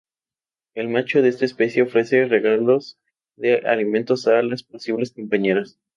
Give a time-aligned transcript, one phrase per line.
[0.73, 2.97] El macho de esta especie ofrece regalos
[3.35, 5.77] de alimentos a las posibles compañeras.